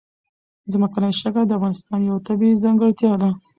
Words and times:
ځمکنی 0.71 1.11
شکل 1.21 1.43
د 1.47 1.51
افغانستان 1.57 1.99
یوه 2.07 2.25
طبیعي 2.27 2.61
ځانګړتیا 2.63 3.13
ده. 3.21 3.29